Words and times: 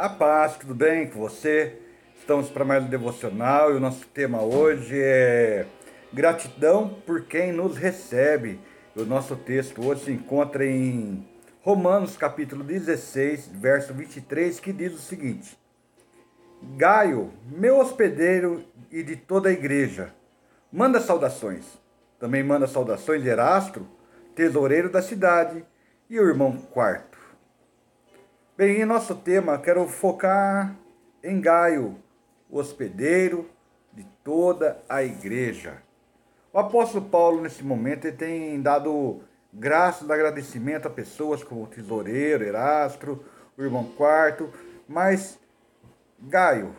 A 0.00 0.08
paz, 0.08 0.56
tudo 0.56 0.74
bem 0.74 1.10
com 1.10 1.20
você? 1.20 1.76
Estamos 2.18 2.48
para 2.48 2.64
mais 2.64 2.82
um 2.82 2.88
devocional 2.88 3.70
e 3.70 3.76
o 3.76 3.80
nosso 3.80 4.06
tema 4.06 4.40
hoje 4.40 4.98
é 4.98 5.66
gratidão 6.10 6.88
por 7.04 7.26
quem 7.26 7.52
nos 7.52 7.76
recebe. 7.76 8.58
O 8.96 9.04
nosso 9.04 9.36
texto 9.36 9.86
hoje 9.86 10.04
se 10.06 10.12
encontra 10.12 10.64
em 10.64 11.28
Romanos 11.60 12.16
capítulo 12.16 12.64
16, 12.64 13.48
verso 13.48 13.92
23, 13.92 14.58
que 14.58 14.72
diz 14.72 14.94
o 14.94 15.02
seguinte: 15.02 15.54
Gaio, 16.78 17.30
meu 17.50 17.78
hospedeiro 17.78 18.64
e 18.90 19.02
de 19.02 19.16
toda 19.16 19.50
a 19.50 19.52
igreja, 19.52 20.14
manda 20.72 20.98
saudações. 20.98 21.78
Também 22.18 22.42
manda 22.42 22.66
saudações 22.66 23.26
Erastro, 23.26 23.86
tesoureiro 24.34 24.88
da 24.88 25.02
cidade, 25.02 25.62
e 26.08 26.18
o 26.18 26.26
irmão 26.26 26.56
Quarto. 26.56 27.19
Bem, 28.60 28.82
em 28.82 28.84
nosso 28.84 29.14
tema, 29.14 29.56
quero 29.56 29.88
focar 29.88 30.76
em 31.24 31.40
Gaio, 31.40 31.96
o 32.50 32.58
hospedeiro 32.58 33.48
de 33.90 34.04
toda 34.22 34.82
a 34.86 35.02
igreja. 35.02 35.82
O 36.52 36.58
apóstolo 36.58 37.06
Paulo, 37.06 37.40
nesse 37.40 37.64
momento, 37.64 38.12
tem 38.12 38.60
dado 38.60 39.22
graças 39.50 40.06
e 40.06 40.12
agradecimento 40.12 40.86
a 40.86 40.90
pessoas 40.90 41.42
como 41.42 41.62
o 41.62 41.66
tesoureiro, 41.66 42.44
Erastro, 42.44 43.24
o 43.56 43.62
irmão 43.62 43.84
Quarto, 43.96 44.52
mas 44.86 45.38
Gaio. 46.20 46.76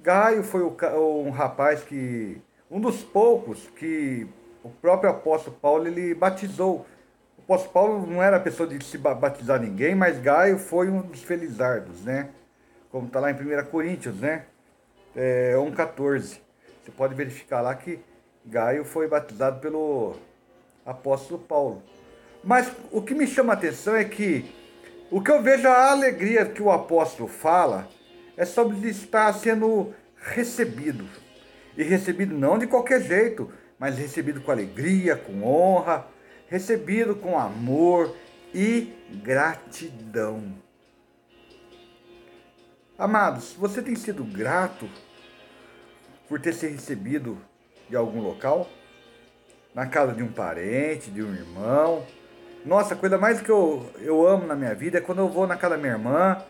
Gaio 0.00 0.42
foi 0.42 0.62
um 0.62 1.28
rapaz 1.28 1.82
que, 1.82 2.40
um 2.70 2.80
dos 2.80 3.02
poucos 3.02 3.68
que 3.76 4.26
o 4.64 4.70
próprio 4.70 5.10
apóstolo 5.10 5.58
Paulo 5.60 5.86
ele 5.86 6.14
batizou 6.14 6.86
apóstolo 7.46 7.72
Paulo 7.72 8.06
não 8.06 8.20
era 8.20 8.38
a 8.38 8.40
pessoa 8.40 8.68
de 8.68 8.84
se 8.84 8.98
batizar 8.98 9.60
ninguém, 9.60 9.94
mas 9.94 10.18
Gaio 10.18 10.58
foi 10.58 10.90
um 10.90 11.00
dos 11.00 11.22
felizardos, 11.22 12.02
né? 12.02 12.30
Como 12.90 13.06
está 13.06 13.20
lá 13.20 13.30
em 13.30 13.34
1 13.34 13.64
Coríntios, 13.66 14.16
né? 14.16 14.46
É, 15.14 15.54
1,14. 15.54 16.40
Você 16.82 16.90
pode 16.96 17.14
verificar 17.14 17.60
lá 17.60 17.72
que 17.76 18.00
Gaio 18.44 18.84
foi 18.84 19.06
batizado 19.06 19.60
pelo 19.60 20.16
apóstolo 20.84 21.38
Paulo. 21.38 21.82
Mas 22.42 22.68
o 22.90 23.00
que 23.00 23.14
me 23.14 23.28
chama 23.28 23.52
a 23.52 23.56
atenção 23.56 23.94
é 23.94 24.04
que 24.04 24.52
o 25.08 25.20
que 25.20 25.30
eu 25.30 25.40
vejo 25.40 25.68
a 25.68 25.92
alegria 25.92 26.46
que 26.46 26.60
o 26.60 26.70
apóstolo 26.72 27.28
fala 27.28 27.88
é 28.36 28.44
sobre 28.44 28.88
estar 28.88 29.32
sendo 29.34 29.94
recebido. 30.16 31.06
E 31.76 31.84
recebido 31.84 32.36
não 32.36 32.58
de 32.58 32.66
qualquer 32.66 33.00
jeito, 33.02 33.52
mas 33.78 33.96
recebido 33.96 34.40
com 34.40 34.50
alegria, 34.50 35.14
com 35.14 35.44
honra, 35.44 36.06
recebido 36.48 37.14
com 37.14 37.38
amor 37.38 38.14
e 38.54 38.94
gratidão. 39.22 40.54
Amados, 42.98 43.54
você 43.58 43.82
tem 43.82 43.94
sido 43.94 44.24
grato 44.24 44.88
por 46.28 46.40
ter 46.40 46.54
sido 46.54 46.72
recebido 46.72 47.38
de 47.88 47.96
algum 47.96 48.20
local? 48.20 48.68
Na 49.74 49.86
casa 49.86 50.14
de 50.14 50.22
um 50.22 50.32
parente, 50.32 51.10
de 51.10 51.22
um 51.22 51.34
irmão? 51.34 52.06
Nossa, 52.64 52.94
a 52.94 52.96
coisa 52.96 53.18
mais 53.18 53.40
que 53.40 53.50
eu, 53.50 53.90
eu 54.00 54.26
amo 54.26 54.46
na 54.46 54.56
minha 54.56 54.74
vida 54.74 54.98
é 54.98 55.00
quando 55.00 55.18
eu 55.18 55.28
vou 55.28 55.46
na 55.46 55.56
casa 55.56 55.76
da 55.76 55.80
minha 55.80 55.92
irmã, 55.92 56.42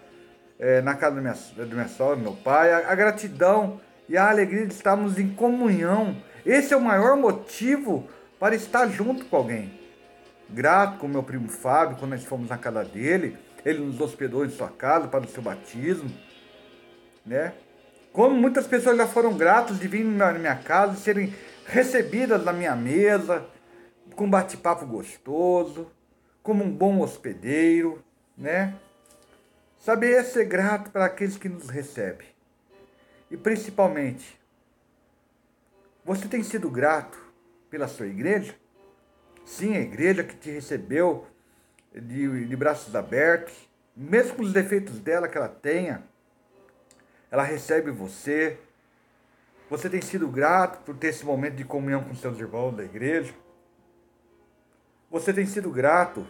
é, 0.59 0.81
na 0.81 0.95
casa 0.95 1.17
da 1.17 1.21
minha, 1.21 1.35
da 1.57 1.75
minha 1.75 1.89
sogra, 1.89 2.17
do 2.17 2.23
meu 2.23 2.35
pai, 2.35 2.73
a, 2.73 2.93
a 2.93 2.95
gratidão 2.95 3.81
e 4.09 4.17
a 4.17 4.31
alegria 4.31 4.65
de 4.65 4.73
estarmos 4.73 5.19
em 5.19 5.35
comunhão. 5.35 6.17
Esse 6.45 6.73
é 6.73 6.77
o 6.77 6.81
maior 6.81 7.17
motivo 7.17 8.09
para 8.39 8.55
estar 8.55 8.87
junto 8.87 9.25
com 9.25 9.37
alguém 9.37 9.86
grato 10.49 10.99
com 10.99 11.09
meu 11.09 11.23
primo 11.23 11.49
Fábio, 11.49 11.97
quando 11.97 12.13
nós 12.13 12.25
fomos 12.25 12.49
na 12.49 12.59
casa 12.59 12.85
dele, 12.85 13.37
ele 13.65 13.81
nos 13.81 14.01
hospedou 14.01 14.45
em 14.45 14.51
sua 14.51 14.69
casa 14.69 15.09
para 15.09 15.25
o 15.25 15.29
seu 15.29 15.43
batismo, 15.43 16.11
né? 17.25 17.53
Como 18.13 18.35
muitas 18.35 18.67
pessoas 18.67 18.97
já 18.97 19.07
foram 19.07 19.37
gratas 19.37 19.79
de 19.79 19.89
vir 19.89 20.05
na 20.05 20.33
minha 20.33 20.57
casa 20.57 20.95
e 20.95 21.01
serem 21.01 21.35
recebidas 21.67 22.45
na 22.45 22.53
minha 22.53 22.75
mesa, 22.75 23.45
com 24.15 24.31
bate-papo 24.31 24.87
gostoso, 24.87 25.91
como 26.43 26.65
um 26.65 26.71
bom 26.71 27.01
hospedeiro, 27.01 28.03
né? 28.39 28.75
Saber 29.79 30.25
ser 30.25 30.45
grato 30.45 30.91
para 30.91 31.05
aqueles 31.05 31.37
que 31.37 31.49
nos 31.49 31.69
recebem. 31.69 32.27
E 33.31 33.37
principalmente, 33.37 34.41
você 36.05 36.29
tem 36.29 36.43
sido 36.43 36.71
grato 36.71 37.19
pela 37.69 37.89
sua 37.89 38.07
igreja? 38.07 38.55
Sim, 39.47 39.77
a 39.77 39.81
igreja 39.81 40.25
que 40.25 40.35
te 40.35 40.51
recebeu 40.51 41.25
de, 41.95 42.47
de 42.47 42.57
braços 42.57 42.97
abertos, 42.97 43.55
mesmo 43.97 44.35
com 44.35 44.43
os 44.43 44.53
defeitos 44.53 44.99
dela 44.99 45.29
que 45.29 45.39
ela 45.39 45.49
tenha, 45.49 46.03
ela 47.31 47.45
recebe 47.45 47.93
você. 47.93 48.59
Você 49.71 49.89
tem 49.89 50.03
sido 50.03 50.27
grato 50.27 50.85
por 50.85 50.97
ter 50.97 51.09
esse 51.09 51.25
momento 51.25 51.55
de 51.55 51.65
comunhão 51.65 52.03
com 52.03 52.13
seus 52.17 52.41
irmãos 52.41 52.77
da 52.77 52.83
igreja. 52.83 53.33
Você 55.09 55.33
tem 55.33 55.47
sido 55.47 55.71
grato 55.71 56.27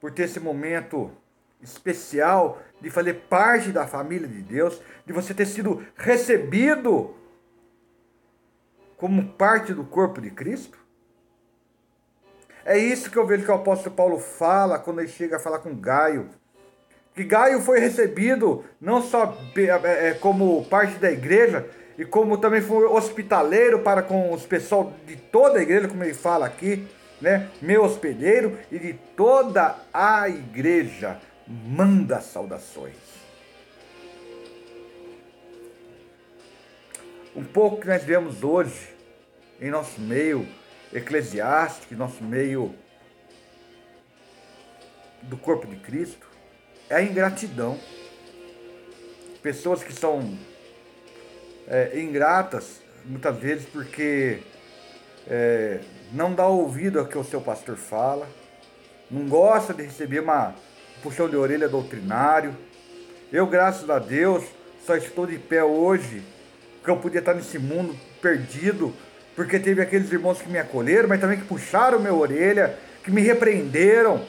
por 0.00 0.10
ter 0.10 0.24
esse 0.24 0.40
momento 0.40 1.12
especial 1.62 2.60
de 2.80 2.90
fazer 2.90 3.14
parte 3.28 3.70
da 3.70 3.86
família 3.86 4.26
de 4.26 4.42
Deus, 4.42 4.82
de 5.06 5.12
você 5.12 5.32
ter 5.32 5.46
sido 5.46 5.86
recebido 5.94 7.14
como 8.96 9.34
parte 9.34 9.72
do 9.72 9.84
corpo 9.84 10.20
de 10.20 10.32
Cristo? 10.32 10.85
É 12.66 12.76
isso 12.76 13.08
que 13.08 13.16
eu 13.16 13.24
vejo 13.24 13.44
que 13.44 13.50
o 13.52 13.54
apóstolo 13.54 13.94
Paulo 13.94 14.18
fala 14.18 14.76
quando 14.76 14.98
ele 14.98 15.06
chega 15.06 15.36
a 15.36 15.40
falar 15.40 15.60
com 15.60 15.72
Gaio. 15.72 16.28
Que 17.14 17.22
Gaio 17.22 17.60
foi 17.60 17.78
recebido 17.78 18.64
não 18.80 19.00
só 19.00 19.38
é, 19.56 20.08
é, 20.08 20.14
como 20.14 20.64
parte 20.64 20.98
da 20.98 21.08
igreja, 21.08 21.64
e 21.96 22.04
como 22.04 22.36
também 22.38 22.60
foi 22.60 22.84
hospitaleiro 22.84 23.78
para 23.78 24.02
com 24.02 24.32
os 24.32 24.44
pessoal 24.44 24.92
de 25.06 25.14
toda 25.14 25.60
a 25.60 25.62
igreja, 25.62 25.86
como 25.86 26.02
ele 26.02 26.12
fala 26.12 26.44
aqui, 26.44 26.84
né? 27.20 27.48
Meu 27.62 27.84
hospedeiro 27.84 28.58
e 28.70 28.80
de 28.80 28.94
toda 29.16 29.76
a 29.94 30.28
igreja 30.28 31.20
manda 31.46 32.20
saudações. 32.20 32.96
Um 37.34 37.44
pouco 37.44 37.82
que 37.82 37.86
nós 37.86 38.02
vemos 38.02 38.42
hoje 38.42 38.88
em 39.60 39.70
nosso 39.70 40.00
meio 40.00 40.44
eclesiástico, 40.92 41.94
nosso 41.94 42.22
meio 42.22 42.74
do 45.22 45.36
corpo 45.36 45.66
de 45.66 45.76
Cristo, 45.76 46.26
é 46.88 46.96
a 46.96 47.02
ingratidão. 47.02 47.78
Pessoas 49.42 49.82
que 49.82 49.92
são 49.92 50.36
é, 51.68 51.98
ingratas, 52.00 52.80
muitas 53.04 53.36
vezes, 53.38 53.66
porque 53.66 54.40
é, 55.28 55.80
não 56.12 56.34
dá 56.34 56.46
ouvido 56.46 56.98
ao 56.98 57.06
que 57.06 57.18
o 57.18 57.24
seu 57.24 57.40
pastor 57.40 57.76
fala, 57.76 58.28
não 59.10 59.28
gosta 59.28 59.72
de 59.74 59.82
receber 59.82 60.20
uma 60.20 60.54
puxão 61.02 61.28
de 61.28 61.36
orelha 61.36 61.68
doutrinário. 61.68 62.56
Eu, 63.32 63.46
graças 63.46 63.88
a 63.90 63.98
Deus, 63.98 64.44
só 64.84 64.96
estou 64.96 65.26
de 65.26 65.38
pé 65.38 65.62
hoje, 65.62 66.22
porque 66.76 66.90
eu 66.90 66.96
podia 66.96 67.20
estar 67.20 67.34
nesse 67.34 67.58
mundo 67.58 67.96
perdido, 68.20 68.94
porque 69.36 69.60
teve 69.60 69.82
aqueles 69.82 70.10
irmãos 70.10 70.40
que 70.40 70.48
me 70.48 70.58
acolheram, 70.58 71.10
mas 71.10 71.20
também 71.20 71.38
que 71.38 71.44
puxaram 71.44 72.00
minha 72.00 72.14
orelha, 72.14 72.78
que 73.04 73.10
me 73.10 73.20
repreenderam, 73.20 74.24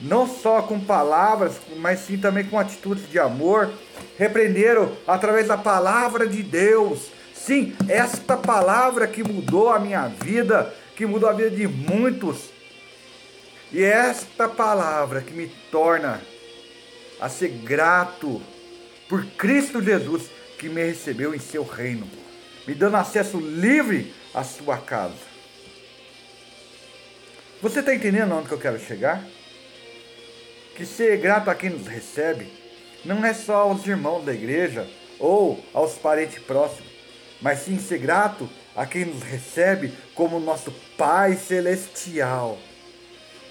não 0.00 0.26
só 0.26 0.62
com 0.62 0.80
palavras, 0.80 1.60
mas 1.76 2.00
sim 2.00 2.16
também 2.16 2.44
com 2.44 2.58
atitudes 2.58 3.08
de 3.10 3.18
amor, 3.18 3.70
repreenderam 4.18 4.90
através 5.06 5.46
da 5.46 5.58
palavra 5.58 6.26
de 6.26 6.42
Deus. 6.42 7.10
Sim, 7.34 7.76
esta 7.86 8.36
palavra 8.36 9.06
que 9.06 9.22
mudou 9.22 9.68
a 9.68 9.78
minha 9.78 10.08
vida, 10.08 10.74
que 10.96 11.04
mudou 11.04 11.28
a 11.28 11.34
vida 11.34 11.50
de 11.50 11.68
muitos. 11.68 12.50
E 13.70 13.82
esta 13.82 14.48
palavra 14.48 15.20
que 15.20 15.34
me 15.34 15.48
torna 15.70 16.18
a 17.20 17.28
ser 17.28 17.48
grato 17.48 18.40
por 19.06 19.24
Cristo 19.36 19.82
Jesus 19.82 20.30
que 20.58 20.70
me 20.70 20.82
recebeu 20.82 21.34
em 21.34 21.38
seu 21.38 21.62
reino 21.62 22.08
me 22.68 22.74
dando 22.74 22.98
acesso 22.98 23.40
livre 23.40 24.12
à 24.34 24.44
sua 24.44 24.76
casa. 24.76 25.14
Você 27.62 27.80
está 27.80 27.94
entendendo 27.94 28.34
onde 28.34 28.46
que 28.46 28.52
eu 28.52 28.60
quero 28.60 28.78
chegar? 28.78 29.24
Que 30.76 30.84
ser 30.84 31.16
grato 31.16 31.48
a 31.48 31.54
quem 31.54 31.70
nos 31.70 31.86
recebe 31.86 32.46
não 33.06 33.24
é 33.24 33.32
só 33.32 33.62
aos 33.62 33.86
irmãos 33.86 34.22
da 34.22 34.34
igreja 34.34 34.86
ou 35.18 35.64
aos 35.72 35.94
parentes 35.94 36.40
próximos, 36.40 36.92
mas 37.40 37.60
sim 37.60 37.78
ser 37.78 38.00
grato 38.00 38.46
a 38.76 38.84
quem 38.84 39.06
nos 39.06 39.22
recebe 39.22 39.94
como 40.14 40.38
nosso 40.38 40.70
Pai 40.98 41.36
Celestial, 41.36 42.58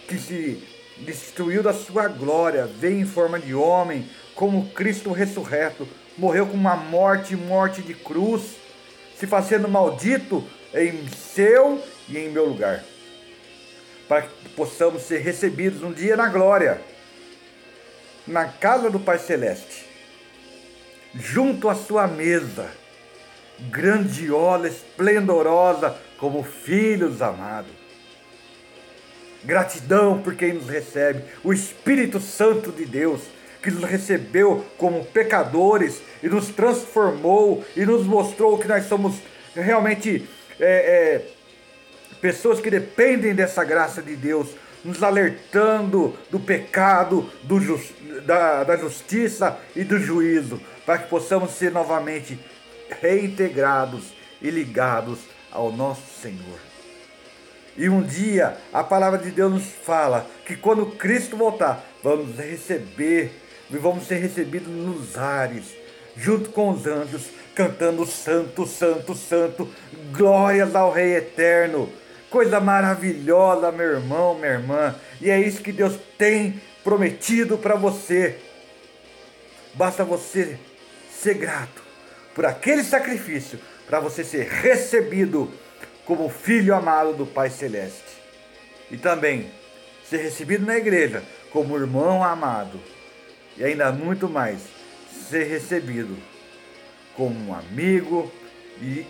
que 0.07 0.19
se 0.19 0.63
destruiu 0.99 1.63
da 1.63 1.73
sua 1.73 2.07
glória, 2.07 2.67
veio 2.67 2.99
em 2.99 3.05
forma 3.05 3.39
de 3.39 3.55
homem, 3.55 4.07
como 4.35 4.69
Cristo 4.69 5.11
ressurreto, 5.11 5.87
morreu 6.15 6.45
com 6.45 6.53
uma 6.55 6.75
morte, 6.75 7.35
morte 7.35 7.81
de 7.81 7.95
cruz, 7.95 8.66
se 9.19 9.25
fazendo 9.27 9.67
maldito 9.67 10.43
em 10.73 11.07
seu 11.09 11.83
e 12.07 12.17
em 12.17 12.29
meu 12.29 12.45
lugar, 12.45 12.83
para 14.07 14.23
que 14.23 14.49
possamos 14.49 15.03
ser 15.03 15.19
recebidos 15.19 15.81
um 15.83 15.91
dia 15.91 16.15
na 16.15 16.27
glória. 16.27 16.81
na 18.27 18.45
casa 18.45 18.89
do 18.89 18.99
Pai 18.99 19.17
Celeste, 19.17 19.85
junto 21.15 21.69
à 21.69 21.75
sua 21.75 22.07
mesa, 22.07 22.69
grandiosa, 23.57 24.67
esplendorosa, 24.67 25.97
como 26.17 26.43
filhos 26.43 27.21
amados. 27.21 27.71
Gratidão 29.43 30.21
por 30.21 30.35
quem 30.35 30.53
nos 30.53 30.67
recebe, 30.67 31.23
o 31.41 31.53
Espírito 31.53 32.19
Santo 32.19 32.69
de 32.71 32.85
Deus, 32.85 33.21
que 33.67 33.71
nos 33.71 33.83
recebeu 33.83 34.65
como 34.77 35.03
pecadores 35.03 36.01
e 36.23 36.29
nos 36.29 36.47
transformou 36.47 37.65
e 37.75 37.85
nos 37.85 38.05
mostrou 38.05 38.57
que 38.57 38.65
nós 38.65 38.85
somos 38.85 39.17
realmente 39.53 40.25
é, 40.57 40.65
é, 40.65 41.25
pessoas 42.21 42.61
que 42.61 42.69
dependem 42.69 43.35
dessa 43.35 43.65
graça 43.65 44.01
de 44.01 44.15
Deus, 44.15 44.47
nos 44.85 45.03
alertando 45.03 46.17
do 46.31 46.39
pecado, 46.39 47.29
do 47.43 47.59
just, 47.59 47.91
da, 48.25 48.63
da 48.63 48.77
justiça 48.77 49.59
e 49.75 49.83
do 49.83 49.99
juízo, 49.99 50.61
para 50.85 50.99
que 50.99 51.09
possamos 51.09 51.51
ser 51.51 51.69
novamente 51.69 52.39
reintegrados 53.01 54.13
e 54.41 54.49
ligados 54.49 55.19
ao 55.51 55.73
nosso 55.73 56.21
Senhor. 56.21 56.59
E 57.75 57.89
um 57.89 58.01
dia 58.01 58.55
a 58.71 58.81
palavra 58.81 59.19
de 59.19 59.29
Deus 59.29 59.51
nos 59.51 59.65
fala 59.65 60.25
que 60.45 60.55
quando 60.55 60.85
Cristo 60.85 61.35
voltar, 61.35 61.83
vamos 62.01 62.37
receber, 62.37 63.46
vamos 63.69 64.07
ser 64.07 64.15
recebidos 64.15 64.69
nos 64.69 65.17
ares, 65.17 65.65
junto 66.15 66.49
com 66.49 66.69
os 66.69 66.87
anjos, 66.87 67.23
cantando 67.53 68.05
Santo, 68.05 68.65
Santo, 68.65 69.15
Santo, 69.15 69.69
glórias 70.11 70.75
ao 70.75 70.91
Rei 70.91 71.15
Eterno. 71.15 71.89
Coisa 72.29 72.59
maravilhosa, 72.59 73.71
meu 73.71 73.93
irmão, 73.93 74.35
minha 74.35 74.53
irmã. 74.53 74.95
E 75.19 75.29
é 75.29 75.39
isso 75.39 75.61
que 75.61 75.71
Deus 75.71 75.97
tem 76.17 76.61
prometido 76.83 77.57
para 77.57 77.75
você. 77.75 78.37
Basta 79.73 80.03
você 80.03 80.57
ser 81.11 81.35
grato 81.35 81.81
por 82.33 82.45
aquele 82.45 82.83
sacrifício 82.83 83.59
para 83.87 83.99
você 83.99 84.23
ser 84.23 84.47
recebido 84.47 85.51
como 86.05 86.29
filho 86.29 86.75
amado 86.75 87.13
do 87.13 87.25
Pai 87.25 87.49
Celeste. 87.49 88.17
E 88.91 88.97
também 88.97 89.51
ser 90.09 90.17
recebido 90.17 90.65
na 90.65 90.77
igreja 90.77 91.23
como 91.51 91.77
irmão 91.77 92.23
amado. 92.23 92.79
E 93.57 93.63
ainda 93.63 93.92
muito 93.92 94.30
mais, 94.30 94.62
ser 95.30 95.45
recebido 95.45 96.18
como 97.15 97.50
um 97.50 97.54
amigo 97.54 98.31
e 98.81 99.06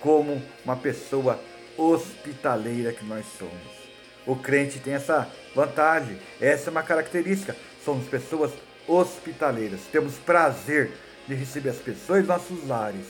como 0.00 0.42
uma 0.64 0.76
pessoa 0.76 1.40
hospitaleira 1.76 2.92
que 2.92 3.04
nós 3.04 3.24
somos. 3.38 3.86
O 4.26 4.36
crente 4.36 4.78
tem 4.78 4.94
essa 4.94 5.30
vantagem, 5.54 6.18
essa 6.40 6.68
é 6.68 6.70
uma 6.70 6.82
característica. 6.82 7.56
Somos 7.84 8.06
pessoas 8.08 8.52
hospitaleiras. 8.86 9.80
Temos 9.90 10.14
prazer 10.16 10.92
de 11.26 11.34
receber 11.34 11.70
as 11.70 11.78
pessoas 11.78 12.24
em 12.24 12.26
nossos 12.26 12.66
lares 12.66 13.06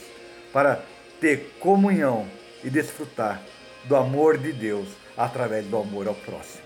para 0.53 0.81
ter 1.19 1.55
comunhão 1.59 2.27
e 2.63 2.69
desfrutar 2.69 3.41
do 3.85 3.95
amor 3.95 4.37
de 4.37 4.51
Deus 4.51 4.87
através 5.17 5.65
do 5.65 5.77
amor 5.77 6.07
ao 6.07 6.15
próximo. 6.15 6.63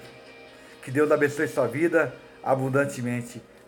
Que 0.83 0.91
Deus 0.91 1.11
abençoe 1.11 1.47
sua 1.47 1.67
vida 1.67 2.13
abundantemente, 2.43 3.41